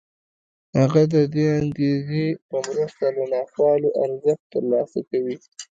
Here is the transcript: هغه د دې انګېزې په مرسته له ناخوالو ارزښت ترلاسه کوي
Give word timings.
هغه 0.79 1.01
د 1.13 1.15
دې 1.33 1.45
انګېزې 1.59 2.25
په 2.47 2.57
مرسته 2.67 3.05
له 3.15 3.23
ناخوالو 3.33 3.89
ارزښت 4.03 4.43
ترلاسه 4.53 4.99
کوي 5.09 5.35